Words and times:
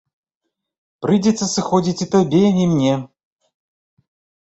Прыйдзецца 1.03 1.45
сыходзіць 1.55 2.03
і 2.07 2.09
табе, 2.17 2.43
і 2.65 2.69
мне. 2.75 2.93